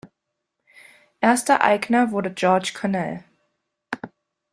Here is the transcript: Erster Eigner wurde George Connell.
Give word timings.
Erster 1.19 1.61
Eigner 1.63 2.09
wurde 2.11 2.33
George 2.33 2.71
Connell. 2.75 3.23